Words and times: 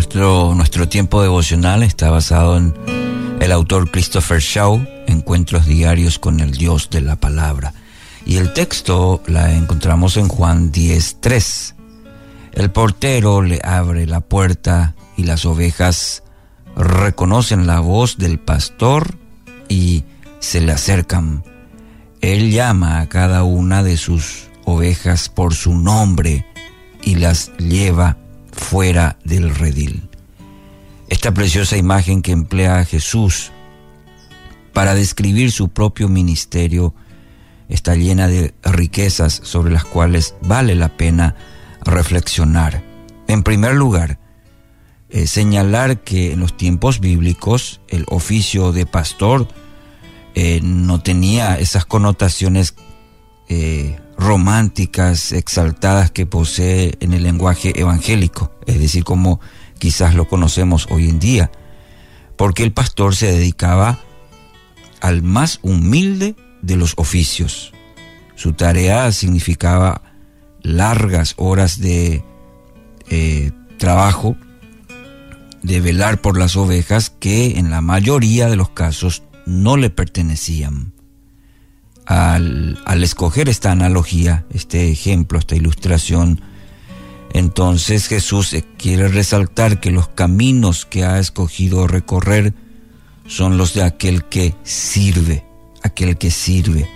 Nuestro, 0.00 0.54
nuestro 0.54 0.88
tiempo 0.88 1.20
devocional 1.20 1.82
está 1.82 2.08
basado 2.08 2.56
en 2.56 2.74
el 3.38 3.52
autor 3.52 3.90
Christopher 3.90 4.40
Shaw, 4.40 4.82
Encuentros 5.06 5.66
Diarios 5.66 6.18
con 6.18 6.40
el 6.40 6.52
Dios 6.52 6.88
de 6.88 7.02
la 7.02 7.16
Palabra. 7.16 7.74
Y 8.24 8.38
el 8.38 8.54
texto 8.54 9.22
la 9.26 9.52
encontramos 9.52 10.16
en 10.16 10.28
Juan 10.28 10.72
10.3. 10.72 11.74
El 12.52 12.70
portero 12.70 13.42
le 13.42 13.60
abre 13.62 14.06
la 14.06 14.20
puerta 14.20 14.94
y 15.18 15.24
las 15.24 15.44
ovejas 15.44 16.22
reconocen 16.74 17.66
la 17.66 17.80
voz 17.80 18.16
del 18.16 18.38
pastor 18.38 19.18
y 19.68 20.04
se 20.38 20.62
le 20.62 20.72
acercan. 20.72 21.44
Él 22.22 22.50
llama 22.50 23.00
a 23.00 23.08
cada 23.10 23.42
una 23.44 23.82
de 23.82 23.98
sus 23.98 24.48
ovejas 24.64 25.28
por 25.28 25.54
su 25.54 25.74
nombre 25.74 26.46
y 27.02 27.16
las 27.16 27.54
lleva 27.58 28.16
fuera 28.52 29.18
del 29.24 29.54
redil. 29.54 30.08
Esta 31.08 31.32
preciosa 31.34 31.76
imagen 31.76 32.22
que 32.22 32.32
emplea 32.32 32.84
Jesús 32.84 33.50
para 34.72 34.94
describir 34.94 35.50
su 35.50 35.68
propio 35.68 36.08
ministerio 36.08 36.94
está 37.68 37.94
llena 37.94 38.28
de 38.28 38.54
riquezas 38.62 39.40
sobre 39.44 39.72
las 39.72 39.84
cuales 39.84 40.34
vale 40.42 40.74
la 40.74 40.96
pena 40.96 41.34
reflexionar. 41.84 42.82
En 43.26 43.42
primer 43.42 43.74
lugar, 43.74 44.18
eh, 45.08 45.26
señalar 45.26 46.00
que 46.00 46.32
en 46.32 46.40
los 46.40 46.56
tiempos 46.56 47.00
bíblicos 47.00 47.80
el 47.88 48.04
oficio 48.08 48.72
de 48.72 48.86
pastor 48.86 49.48
eh, 50.34 50.60
no 50.62 51.02
tenía 51.02 51.58
esas 51.58 51.84
connotaciones 51.84 52.74
eh, 53.52 53.98
románticas, 54.16 55.32
exaltadas 55.32 56.12
que 56.12 56.24
posee 56.24 56.96
en 57.00 57.14
el 57.14 57.24
lenguaje 57.24 57.72
evangélico, 57.80 58.52
es 58.64 58.78
decir, 58.78 59.02
como 59.02 59.40
quizás 59.80 60.14
lo 60.14 60.28
conocemos 60.28 60.86
hoy 60.88 61.08
en 61.08 61.18
día, 61.18 61.50
porque 62.36 62.62
el 62.62 62.72
pastor 62.72 63.16
se 63.16 63.26
dedicaba 63.32 63.98
al 65.00 65.24
más 65.24 65.58
humilde 65.62 66.36
de 66.62 66.76
los 66.76 66.94
oficios. 66.96 67.72
Su 68.36 68.52
tarea 68.52 69.10
significaba 69.10 70.02
largas 70.62 71.34
horas 71.36 71.80
de 71.80 72.22
eh, 73.08 73.50
trabajo, 73.78 74.36
de 75.64 75.80
velar 75.80 76.20
por 76.20 76.38
las 76.38 76.56
ovejas 76.56 77.10
que 77.10 77.58
en 77.58 77.68
la 77.68 77.80
mayoría 77.80 78.48
de 78.48 78.54
los 78.54 78.70
casos 78.70 79.24
no 79.44 79.76
le 79.76 79.90
pertenecían 79.90 80.92
al, 82.06 83.02
escoger 83.02 83.48
esta 83.48 83.72
analogía, 83.72 84.44
este 84.50 84.90
ejemplo, 84.90 85.38
esta 85.38 85.56
ilustración, 85.56 86.40
entonces 87.32 88.08
Jesús 88.08 88.56
quiere 88.76 89.08
resaltar 89.08 89.80
que 89.80 89.90
los 89.90 90.08
caminos 90.08 90.84
que 90.84 91.04
ha 91.04 91.18
escogido 91.18 91.86
recorrer 91.86 92.54
son 93.26 93.56
los 93.56 93.74
de 93.74 93.84
aquel 93.84 94.24
que 94.24 94.56
sirve, 94.64 95.44
aquel 95.82 96.18
que 96.18 96.32
sirve. 96.32 96.88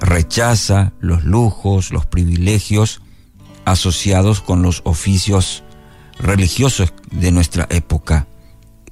Rechaza 0.00 0.92
los 1.00 1.24
lujos, 1.24 1.92
los 1.92 2.06
privilegios 2.06 3.02
asociados 3.66 4.40
con 4.40 4.62
los 4.62 4.80
oficios 4.84 5.62
religiosos 6.18 6.94
de 7.10 7.32
nuestra 7.32 7.66
época, 7.70 8.26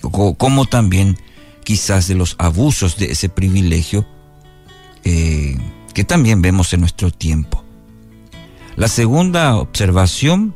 como 0.00 0.66
también 0.66 1.16
quizás 1.64 2.08
de 2.08 2.14
los 2.14 2.34
abusos 2.38 2.96
de 2.96 3.12
ese 3.12 3.28
privilegio 3.28 4.06
eh, 5.04 5.56
que 5.94 6.04
también 6.04 6.42
vemos 6.42 6.72
en 6.72 6.80
nuestro 6.80 7.10
tiempo. 7.10 7.64
La 8.76 8.88
segunda 8.88 9.56
observación 9.56 10.54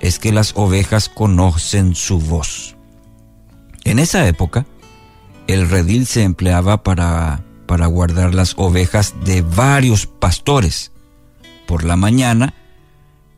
es 0.00 0.18
que 0.18 0.32
las 0.32 0.52
ovejas 0.56 1.08
conocen 1.08 1.94
su 1.94 2.18
voz. 2.18 2.76
En 3.84 3.98
esa 3.98 4.26
época, 4.28 4.66
el 5.46 5.68
redil 5.68 6.06
se 6.06 6.22
empleaba 6.22 6.82
para, 6.82 7.42
para 7.66 7.86
guardar 7.86 8.34
las 8.34 8.54
ovejas 8.56 9.14
de 9.24 9.42
varios 9.42 10.06
pastores. 10.06 10.92
Por 11.66 11.84
la 11.84 11.96
mañana, 11.96 12.54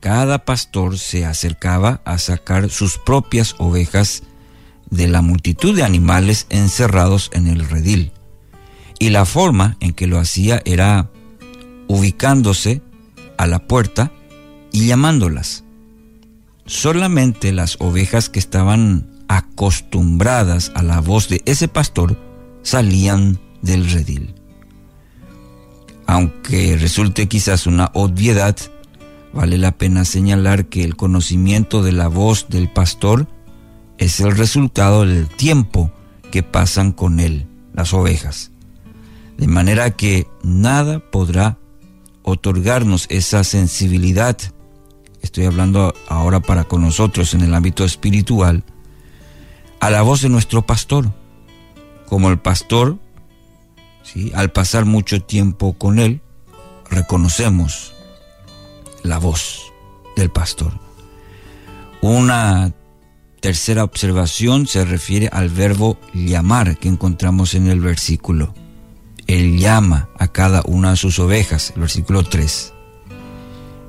cada 0.00 0.44
pastor 0.44 0.98
se 0.98 1.25
acercaba 1.25 2.00
a 2.04 2.19
sacar 2.19 2.71
sus 2.71 2.98
propias 2.98 3.54
ovejas 3.59 4.25
de 4.91 5.09
la 5.09 5.22
multitud 5.22 5.75
de 5.75 5.84
animales 5.84 6.47
encerrados 6.50 7.31
en 7.32 7.47
el 7.47 7.69
redil. 7.69 8.12
Y 9.02 9.10
la 9.10 9.24
forma 9.24 9.76
en 9.80 9.94
que 9.94 10.06
lo 10.06 10.20
hacía 10.20 10.62
era 10.64 11.10
ubicándose 11.88 12.82
a 13.36 13.48
la 13.48 13.66
puerta 13.66 14.12
y 14.70 14.86
llamándolas. 14.86 15.64
Solamente 16.66 17.50
las 17.50 17.78
ovejas 17.80 18.28
que 18.28 18.38
estaban 18.38 19.10
acostumbradas 19.26 20.70
a 20.76 20.84
la 20.84 21.00
voz 21.00 21.28
de 21.28 21.42
ese 21.46 21.66
pastor 21.66 22.16
salían 22.62 23.41
del 23.60 23.91
redil. 23.91 24.36
Aunque 26.06 26.76
resulte 26.76 27.26
quizás 27.26 27.66
una 27.66 27.91
obviedad, 27.94 28.56
vale 29.32 29.58
la 29.58 29.72
pena 29.72 30.04
señalar 30.04 30.66
que 30.66 30.84
el 30.84 30.94
conocimiento 30.94 31.82
de 31.82 31.91
la 31.91 32.06
voz 32.06 32.46
del 32.50 32.70
pastor 32.70 33.26
es 33.98 34.20
el 34.20 34.36
resultado 34.36 35.04
del 35.04 35.26
tiempo 35.26 35.91
que 36.30 36.44
pasan 36.44 36.92
con 36.92 37.18
él, 37.18 37.48
las 37.74 37.92
ovejas 37.94 38.51
de 39.37 39.47
manera 39.47 39.91
que 39.91 40.26
nada 40.43 40.98
podrá 40.98 41.59
otorgarnos 42.22 43.06
esa 43.09 43.44
sensibilidad. 43.44 44.37
Estoy 45.20 45.44
hablando 45.44 45.94
ahora 46.09 46.41
para 46.41 46.65
con 46.65 46.82
nosotros 46.82 47.34
en 47.34 47.42
el 47.42 47.54
ámbito 47.54 47.84
espiritual, 47.84 48.65
a 49.81 49.91
la 49.91 50.03
voz 50.03 50.22
de 50.22 50.28
nuestro 50.28 50.62
pastor. 50.62 51.12
Como 52.06 52.28
el 52.28 52.38
pastor, 52.38 52.98
¿sí? 54.03 54.32
al 54.34 54.53
pasar 54.53 54.84
mucho 54.84 55.22
tiempo 55.22 55.72
con 55.75 55.98
él, 55.98 56.21
reconocemos 56.91 57.94
la 59.03 59.19
voz 59.19 59.72
del 60.16 60.31
pastor. 60.31 60.78
Una 62.03 62.72
tercera 63.41 63.82
observación 63.84 64.66
se 64.66 64.84
refiere 64.84 65.28
al 65.32 65.48
verbo 65.48 65.98
llamar 66.12 66.76
que 66.78 66.88
encontramos 66.88 67.54
en 67.54 67.69
el 67.69 67.81
versículo. 67.81 68.54
Él 69.32 69.59
llama 69.59 70.10
a 70.19 70.28
cada 70.28 70.60
una 70.66 70.91
de 70.91 70.97
sus 70.97 71.19
ovejas, 71.19 71.72
el 71.75 71.81
versículo 71.81 72.22
3. 72.22 72.75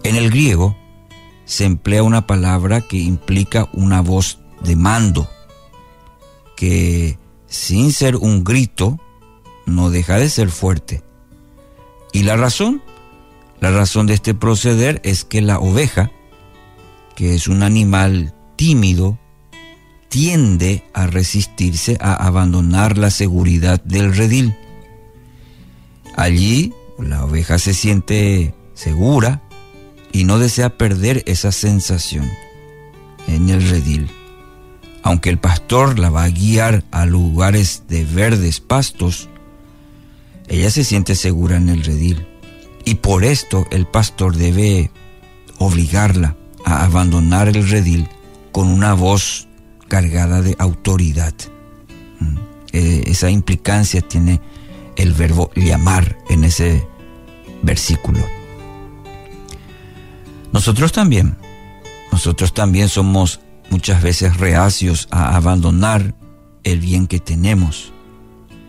En 0.04 0.16
el 0.16 0.30
griego 0.30 0.78
se 1.44 1.66
emplea 1.66 2.02
una 2.02 2.26
palabra 2.26 2.80
que 2.80 2.96
implica 2.96 3.68
una 3.74 4.00
voz 4.00 4.40
de 4.62 4.78
mando, 4.78 5.30
que 6.56 7.20
sin 7.46 7.92
ser 7.92 8.16
un 8.16 8.46
grito 8.46 9.02
no 9.66 9.90
deja 9.90 10.18
de 10.18 10.30
ser 10.30 10.50
fuerte. 10.50 11.04
¿Y 12.14 12.24
la 12.24 12.38
razón? 12.38 12.82
La 13.60 13.70
razón 13.70 14.08
de 14.08 14.14
este 14.14 14.34
proceder 14.34 15.02
es 15.04 15.26
que 15.26 15.42
la 15.42 15.60
oveja, 15.60 16.10
que 17.18 17.36
es 17.36 17.50
un 17.50 17.64
animal 17.64 18.34
tímido, 18.56 19.20
tiende 20.08 20.86
a 20.94 21.06
resistirse 21.06 21.98
a 22.00 22.14
abandonar 22.14 22.98
la 22.98 23.10
seguridad 23.10 23.84
del 23.84 24.16
redil. 24.16 24.56
Allí 26.16 26.74
la 27.00 27.26
oveja 27.26 27.58
se 27.60 27.74
siente 27.74 28.54
segura 28.74 29.42
y 30.12 30.26
no 30.26 30.40
desea 30.40 30.78
perder 30.78 31.24
esa 31.26 31.52
sensación 31.52 32.30
en 33.28 33.50
el 33.50 33.68
redil. 33.70 34.10
Aunque 35.02 35.30
el 35.30 35.38
pastor 35.38 36.00
la 36.00 36.10
va 36.10 36.24
a 36.24 36.30
guiar 36.30 36.84
a 36.92 37.06
lugares 37.06 37.84
de 37.90 38.06
verdes 38.06 38.60
pastos, 38.60 39.28
ella 40.48 40.70
se 40.70 40.84
siente 40.84 41.16
segura 41.16 41.58
en 41.58 41.70
el 41.70 41.84
redil. 41.84 42.26
Y 42.86 42.96
por 42.96 43.24
esto 43.24 43.66
el 43.72 43.86
pastor 43.86 44.36
debe 44.36 44.92
obligarla 45.58 46.36
a 46.66 46.86
abandonar 46.86 47.50
el 47.50 47.68
redil 47.70 48.08
con 48.52 48.68
una 48.68 48.94
voz 48.94 49.48
cargada 49.88 50.42
de 50.42 50.56
autoridad. 50.60 51.34
Mm. 52.20 52.38
Eh, 52.72 53.04
esa 53.08 53.30
implicancia 53.30 54.02
tiene 54.02 54.40
el 54.96 55.14
verbo 55.14 55.52
llamar 55.56 56.18
en 56.30 56.44
ese 56.44 56.88
versículo. 57.62 58.26
Nosotros 60.52 60.92
también, 60.92 61.38
nosotros 62.12 62.54
también 62.54 62.90
somos 62.90 63.40
muchas 63.70 64.04
veces 64.04 64.38
reacios 64.38 65.08
a 65.10 65.36
abandonar 65.36 66.14
el 66.64 66.80
bien 66.80 67.08
que 67.08 67.20
tenemos, 67.20 67.92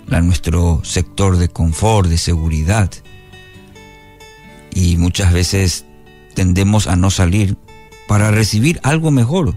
nuestro 0.06 0.80
sector 0.84 1.36
de 1.36 1.48
confort, 1.48 2.08
de 2.08 2.18
seguridad. 2.18 2.90
Y 4.72 4.96
muchas 4.96 5.32
veces 5.32 5.84
tendemos 6.34 6.86
a 6.86 6.96
no 6.96 7.10
salir 7.10 7.56
para 8.06 8.30
recibir 8.30 8.80
algo 8.82 9.10
mejor. 9.10 9.56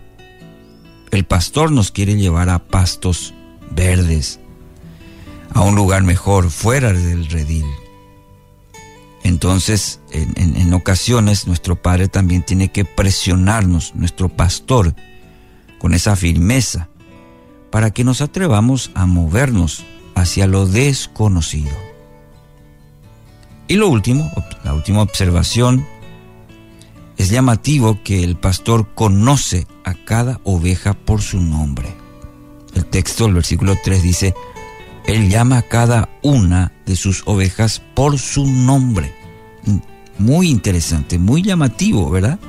El 1.12 1.26
pastor 1.26 1.72
nos 1.72 1.92
quiere 1.92 2.16
llevar 2.16 2.50
a 2.50 2.60
pastos 2.60 3.34
verdes, 3.72 4.40
a 5.58 5.62
un 5.62 5.74
lugar 5.74 6.04
mejor 6.04 6.52
fuera 6.52 6.94
del 6.94 7.28
redil. 7.30 7.66
Entonces, 9.24 10.00
en, 10.12 10.72
ocasiones, 10.72 11.48
nuestro 11.48 11.82
Padre 11.82 12.08
también 12.08 12.44
tiene 12.44 12.72
que 12.72 12.86
presionarnos, 12.86 13.96
nuestro 13.96 14.30
pastor, 14.30 14.94
con 15.80 15.96
esa 15.96 16.16
firmeza, 16.16 16.90
para 17.72 17.90
que 17.90 18.04
nos 18.04 18.22
atrevamos 18.22 18.92
a 18.94 19.08
movernos 19.08 19.84
hacia 20.14 20.46
lo 20.46 20.68
desconocido. 20.68 21.76
Y 23.68 23.78
lo 23.78 23.90
último, 23.90 24.32
la 24.64 24.76
última 24.76 25.02
observación, 25.02 25.88
es 27.18 27.32
llamativo 27.32 28.04
que 28.04 28.24
el 28.24 28.38
pastor 28.38 28.94
conoce 28.94 29.66
a 29.84 29.96
cada 29.96 30.40
oveja 30.44 30.94
por 30.94 31.24
su 31.24 31.42
nombre. 31.42 31.96
El 32.76 32.86
texto, 32.86 33.26
el 33.26 33.34
versículo 33.34 33.76
3 33.84 34.04
dice, 34.04 34.36
Él 35.08 35.30
llama 35.30 35.60
a 35.60 35.62
cada 35.62 36.10
una 36.22 36.74
de 36.86 36.98
sus 36.98 37.24
ovejas 37.26 37.82
por 37.96 38.20
su 38.20 38.46
nombre. 38.46 39.16
Muy 40.20 40.50
interesante, 40.50 41.18
muy 41.18 41.42
llamativo, 41.42 42.10
¿verdad? 42.12 42.40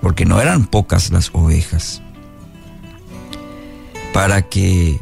Porque 0.00 0.24
no 0.24 0.40
eran 0.40 0.66
pocas 0.66 1.10
las 1.10 1.30
ovejas. 1.32 2.00
Para 4.12 4.42
que 4.42 5.00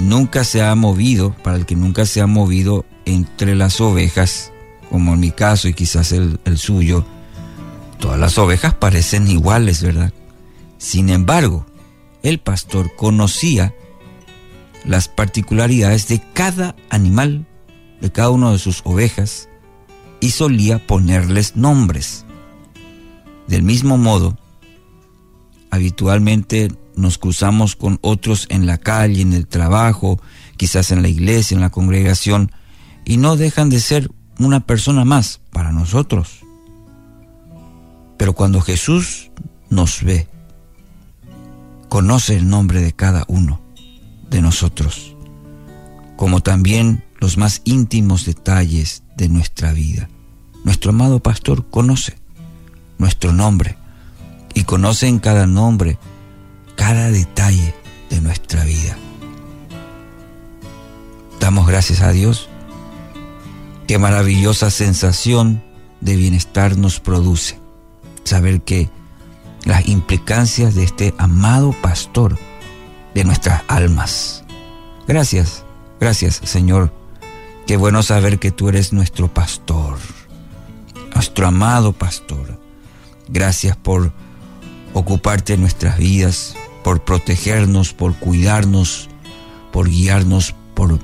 nunca 0.00 0.44
se 0.44 0.62
ha 0.62 0.74
movido, 0.74 1.36
para 1.44 1.58
el 1.58 1.66
que 1.66 1.76
nunca 1.76 2.06
se 2.06 2.22
ha 2.22 2.26
movido 2.26 2.86
entre 3.04 3.54
las 3.54 3.82
ovejas, 3.82 4.50
como 4.90 5.12
en 5.12 5.20
mi 5.20 5.30
caso 5.30 5.68
y 5.68 5.74
quizás 5.74 6.12
el, 6.12 6.40
el 6.46 6.56
suyo, 6.56 7.04
todas 7.98 8.18
las 8.18 8.38
ovejas 8.38 8.72
parecen 8.72 9.28
iguales, 9.28 9.82
¿verdad? 9.82 10.10
Sin 10.78 11.10
embargo, 11.10 11.66
el 12.22 12.38
pastor 12.38 12.96
conocía 12.96 13.74
las 14.84 15.08
particularidades 15.08 16.08
de 16.08 16.20
cada 16.32 16.76
animal, 16.90 17.46
de 18.00 18.12
cada 18.12 18.30
una 18.30 18.52
de 18.52 18.58
sus 18.58 18.82
ovejas, 18.84 19.48
y 20.20 20.30
solía 20.30 20.86
ponerles 20.86 21.56
nombres. 21.56 22.24
Del 23.48 23.62
mismo 23.62 23.98
modo, 23.98 24.38
habitualmente 25.70 26.72
nos 26.96 27.18
cruzamos 27.18 27.76
con 27.76 27.98
otros 28.00 28.46
en 28.50 28.66
la 28.66 28.78
calle, 28.78 29.22
en 29.22 29.32
el 29.32 29.46
trabajo, 29.46 30.20
quizás 30.56 30.92
en 30.92 31.02
la 31.02 31.08
iglesia, 31.08 31.54
en 31.54 31.60
la 31.60 31.70
congregación, 31.70 32.52
y 33.04 33.16
no 33.16 33.36
dejan 33.36 33.70
de 33.70 33.80
ser 33.80 34.10
una 34.38 34.60
persona 34.60 35.04
más 35.04 35.40
para 35.50 35.72
nosotros. 35.72 36.40
Pero 38.16 38.32
cuando 38.34 38.60
Jesús 38.60 39.30
nos 39.68 40.02
ve, 40.02 40.28
conoce 41.88 42.36
el 42.36 42.48
nombre 42.48 42.80
de 42.80 42.92
cada 42.92 43.24
uno 43.28 43.63
de 44.34 44.42
nosotros, 44.42 45.14
como 46.16 46.40
también 46.40 47.04
los 47.20 47.38
más 47.38 47.62
íntimos 47.64 48.26
detalles 48.26 49.04
de 49.16 49.28
nuestra 49.28 49.72
vida. 49.72 50.08
Nuestro 50.64 50.90
amado 50.90 51.20
pastor 51.20 51.70
conoce 51.70 52.18
nuestro 52.98 53.32
nombre 53.32 53.78
y 54.52 54.64
conoce 54.64 55.06
en 55.06 55.20
cada 55.20 55.46
nombre 55.46 55.98
cada 56.74 57.12
detalle 57.12 57.76
de 58.10 58.20
nuestra 58.20 58.64
vida. 58.64 58.96
Damos 61.38 61.68
gracias 61.68 62.00
a 62.00 62.10
Dios. 62.10 62.48
Qué 63.86 63.98
maravillosa 63.98 64.70
sensación 64.72 65.62
de 66.00 66.16
bienestar 66.16 66.76
nos 66.76 66.98
produce 66.98 67.60
saber 68.24 68.62
que 68.62 68.90
las 69.64 69.86
implicancias 69.86 70.74
de 70.74 70.82
este 70.82 71.14
amado 71.18 71.72
pastor 71.82 72.36
de 73.14 73.24
nuestras 73.24 73.62
almas. 73.68 74.44
Gracias, 75.06 75.64
gracias 76.00 76.40
Señor. 76.44 76.92
Qué 77.66 77.76
bueno 77.76 78.02
saber 78.02 78.38
que 78.38 78.50
tú 78.50 78.68
eres 78.68 78.92
nuestro 78.92 79.32
pastor, 79.32 79.98
nuestro 81.14 81.46
amado 81.46 81.92
pastor. 81.92 82.60
Gracias 83.28 83.76
por 83.76 84.12
ocuparte 84.92 85.54
en 85.54 85.62
nuestras 85.62 85.96
vidas, 85.96 86.54
por 86.82 87.04
protegernos, 87.04 87.94
por 87.94 88.14
cuidarnos, 88.16 89.08
por 89.72 89.88
guiarnos 89.88 90.54
por 90.74 90.98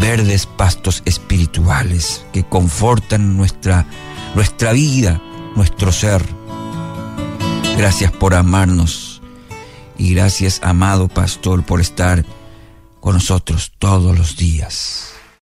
verdes 0.00 0.46
pastos 0.46 1.02
espirituales 1.04 2.24
que 2.32 2.44
confortan 2.44 3.36
nuestra, 3.36 3.86
nuestra 4.34 4.72
vida, 4.72 5.20
nuestro 5.54 5.92
ser. 5.92 6.24
Gracias 7.76 8.10
por 8.10 8.34
amarnos 8.34 9.05
y 9.98 10.14
gracias, 10.14 10.60
amado 10.62 11.08
pastor, 11.08 11.64
por 11.64 11.80
estar 11.80 12.24
con 13.00 13.14
nosotros 13.14 13.72
todos 13.78 14.16
los 14.16 14.36
días. 14.36 15.15